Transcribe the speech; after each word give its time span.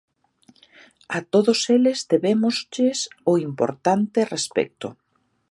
A 1.17 1.19
todos 1.33 1.59
eles 1.75 1.99
debémoslles 2.11 2.99
o 3.31 3.33
importante 3.47 4.19
respecto. 4.35 4.87